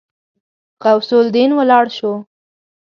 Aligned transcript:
غوث 0.83 1.09
الدين 1.21 1.51
ولاړ 1.57 1.85
شو. 1.97 2.13